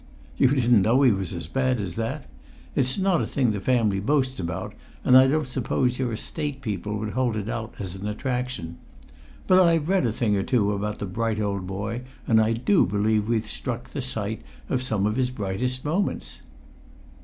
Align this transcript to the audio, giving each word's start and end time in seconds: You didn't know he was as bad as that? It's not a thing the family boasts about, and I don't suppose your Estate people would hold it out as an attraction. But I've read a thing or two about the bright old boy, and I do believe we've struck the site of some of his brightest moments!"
You 0.35 0.47
didn't 0.47 0.81
know 0.81 1.03
he 1.03 1.11
was 1.11 1.31
as 1.31 1.47
bad 1.47 1.79
as 1.79 1.93
that? 1.95 2.25
It's 2.73 2.97
not 2.97 3.21
a 3.21 3.27
thing 3.27 3.51
the 3.51 3.61
family 3.61 3.99
boasts 3.99 4.39
about, 4.39 4.73
and 5.05 5.15
I 5.15 5.27
don't 5.27 5.45
suppose 5.45 5.99
your 5.99 6.11
Estate 6.11 6.61
people 6.63 6.97
would 6.97 7.11
hold 7.11 7.35
it 7.35 7.47
out 7.47 7.75
as 7.77 7.95
an 7.95 8.07
attraction. 8.07 8.79
But 9.45 9.59
I've 9.59 9.89
read 9.89 10.07
a 10.07 10.11
thing 10.11 10.35
or 10.35 10.41
two 10.41 10.73
about 10.73 10.97
the 10.97 11.05
bright 11.05 11.39
old 11.39 11.67
boy, 11.67 12.01
and 12.25 12.41
I 12.41 12.53
do 12.53 12.83
believe 12.83 13.27
we've 13.29 13.45
struck 13.45 13.91
the 13.91 14.01
site 14.01 14.41
of 14.69 14.81
some 14.81 15.05
of 15.05 15.17
his 15.17 15.29
brightest 15.29 15.85
moments!" 15.85 16.41